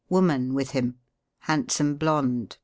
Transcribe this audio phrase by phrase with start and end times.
[0.09, 0.97] Woman with him.
[1.41, 2.57] Handsome blonde.